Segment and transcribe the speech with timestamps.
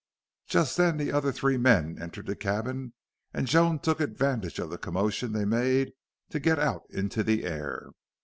[0.47, 2.93] Just then the other three men entered the cabin
[3.35, 5.93] and Joan took advantage of the commotion they made
[6.31, 7.91] to get out into the air.